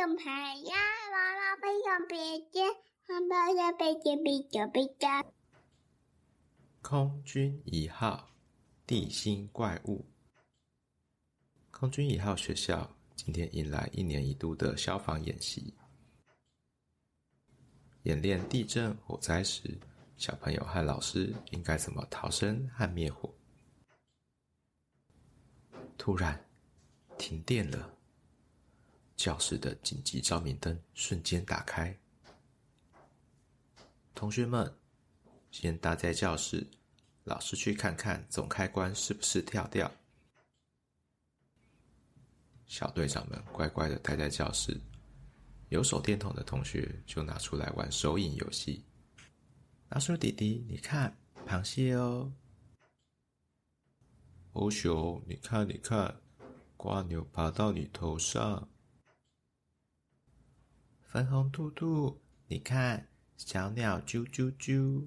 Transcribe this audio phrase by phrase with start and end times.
[0.00, 0.74] 熊牌呀，
[1.12, 2.64] 娃娃飞熊别接，
[3.06, 5.06] 汉堡的别接别接别接。
[6.80, 8.30] 空军一号
[8.86, 10.06] 地心怪物。
[11.70, 15.74] 空军一号学校今天迎来一年一度的消防演习，
[18.04, 19.78] 演练地震、火灾时，
[20.16, 23.30] 小朋友和老师应该怎么逃生和灭火。
[25.98, 26.42] 突然，
[27.18, 27.99] 停电了。
[29.20, 31.94] 教室的紧急照明灯瞬间打开。
[34.14, 34.74] 同学们，
[35.50, 36.66] 先待在教室，
[37.24, 39.92] 老师去看看总开关是不是跳掉。
[42.66, 44.80] 小队长们乖乖的待在教室，
[45.68, 48.82] 有手电筒的同学就拿出来玩手影游戏。
[49.90, 51.14] 老鼠弟弟，你看，
[51.46, 52.32] 螃蟹哦。
[54.54, 56.22] 欧熊，你看，你看，
[56.78, 58.66] 蜗牛爬到你头上。
[61.10, 65.04] 粉红兔兔，你看，小鸟啾啾啾。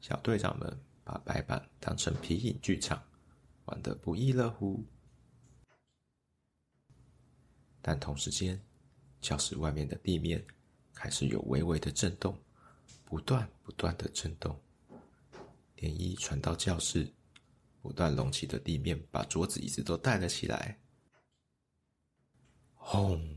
[0.00, 3.02] 小队长们把白板当成皮影剧场，
[3.64, 4.86] 玩得不亦乐乎。
[7.82, 8.62] 但同时间，
[9.20, 10.46] 教室外面的地面
[10.94, 12.40] 开始有微微的震动，
[13.04, 14.56] 不断不断的震动，
[15.78, 17.12] 涟漪传到教室，
[17.82, 20.78] 不断隆起的地面把桌子椅子都带了起来。
[22.76, 23.35] 轰！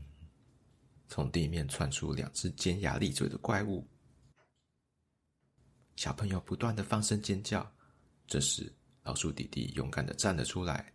[1.10, 3.84] 从地面窜出两只尖牙利嘴的怪物，
[5.96, 7.68] 小朋友不断的放声尖叫。
[8.28, 8.72] 这时，
[9.02, 10.94] 老鼠弟弟勇敢的站了出来。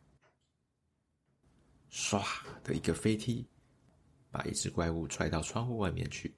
[1.92, 2.26] 唰
[2.64, 3.46] 的一个飞踢，
[4.32, 6.34] 把一只怪物踹到窗户外面去。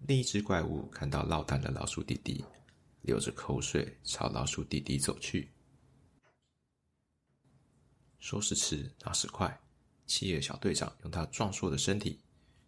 [0.00, 2.44] 另一只怪物看到落单的老鼠弟弟，
[3.00, 5.50] 流着口水朝老鼠弟弟走去。
[8.18, 9.58] 说时迟，那时快，
[10.10, 12.18] 企鹅小队长用他壮硕的身体，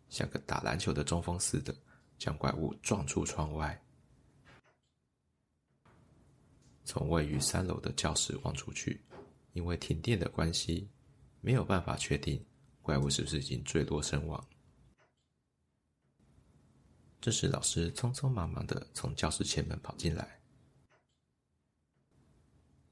[0.08, 1.74] 像个打篮球的中锋似的，
[2.16, 3.82] 将怪物撞出窗外。
[6.84, 9.02] 从位于三楼的教室望出去。
[9.54, 10.88] 因为停电的关系，
[11.42, 12.42] 没有办法确定
[12.80, 14.48] 怪物是不是已经坠落身亡。
[17.20, 20.40] 这时，老师匆匆忙忙的从教室前门跑进来：“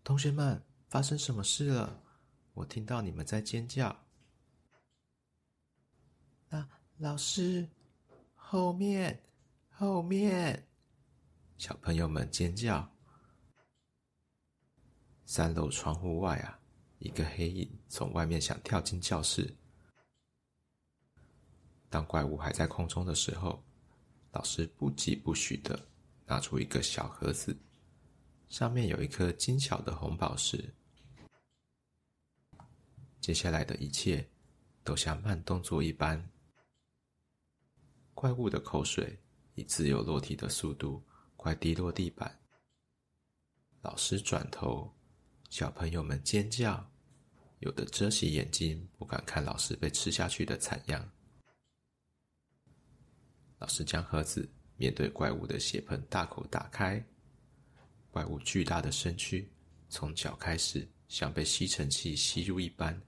[0.05, 2.03] 同学们，发生什么事了？
[2.53, 3.99] 我听到你们在尖叫。
[6.51, 6.69] ”“啊，
[6.99, 7.67] 老师，
[8.35, 9.19] 后面，
[9.71, 10.67] 后面！”
[11.59, 12.89] 小朋友们尖叫。
[15.25, 16.59] 三楼窗户外啊，
[16.99, 19.49] 一个黑影从外面想跳进教室。
[21.89, 23.63] 当怪物还在空中的时候，
[24.33, 25.89] 老师不疾不徐的
[26.27, 27.57] 拿出一个小盒子，
[28.49, 30.75] 上面有一颗精巧的红宝石。
[33.21, 34.29] 接下来的一切
[34.83, 36.29] 都像慢动作一般，
[38.21, 39.19] 怪物的口水
[39.55, 41.03] 以自由落体的速度
[41.39, 42.39] 快滴落地板。
[43.81, 44.95] 老师转头。
[45.49, 46.87] 小朋友们尖叫，
[47.61, 51.11] 有的遮起眼睛，不敢看老师被吃下去的惨样。
[53.59, 57.03] 老师将盒子面对怪物的血盆大口打开，
[58.11, 59.51] 怪物巨大的身躯
[59.89, 63.01] 从脚开始，像被吸尘器吸入一般，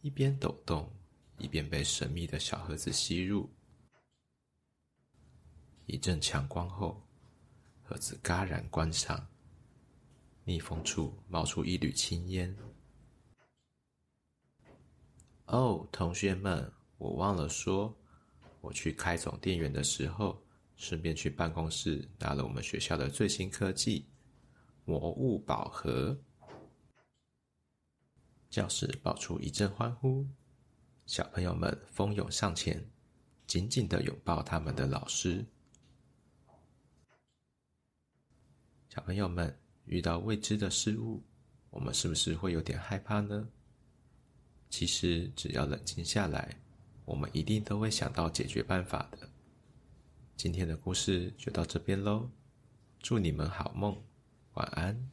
[0.00, 0.90] 一边抖动，
[1.36, 3.46] 一边被神秘的小盒子吸入。
[5.88, 7.02] 一阵强光后，
[7.82, 9.26] 盒子戛然关上。
[10.44, 12.54] 密封处冒出一缕青烟。
[15.46, 17.94] 哦，同学们，我忘了说，
[18.60, 20.38] 我去开总电源的时候，
[20.76, 24.06] 顺便去办公室拿了我们学校的最新科技——
[24.84, 26.14] 魔物宝盒。
[28.50, 30.26] 教室爆出一阵欢呼，
[31.06, 32.86] 小朋友们蜂拥上前，
[33.46, 35.46] 紧紧地拥抱他们的老师。
[38.98, 39.56] 小朋友们。
[39.84, 41.22] 遇到未知的事物，
[41.70, 43.48] 我们是不是会有点害怕呢？
[44.68, 46.52] 其实，只要冷静下来，
[47.04, 49.30] 我们一定都会想到解决办法的。
[50.36, 52.28] 今天的故事就到这边喽，
[52.98, 53.96] 祝你们好梦，
[54.54, 55.10] 晚安。